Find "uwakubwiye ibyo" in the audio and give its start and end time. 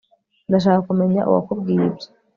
1.29-2.07